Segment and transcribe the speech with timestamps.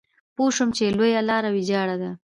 [0.35, 2.11] پوه شوم چې لویه لار ويجاړه ده.